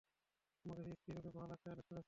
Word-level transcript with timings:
তোমাকে 0.65 0.81
স্ত্রীরূপে 0.91 1.29
বহাল 1.35 1.49
রাখতে 1.49 1.67
আদেশ 1.67 1.85
করেছেন। 1.85 1.99